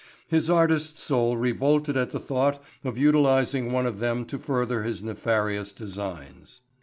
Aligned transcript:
His 0.27 0.49
artist's 0.49 0.99
soul 0.99 1.37
revolted 1.37 1.95
at 1.95 2.09
the 2.09 2.19
thought 2.19 2.59
of 2.83 2.97
utilizing 2.97 3.71
one 3.71 3.85
of 3.85 3.99
them 3.99 4.25
to 4.25 4.39
further 4.39 4.81
his 4.81 5.03
nefarious 5.03 5.71
designs. 5.71 6.61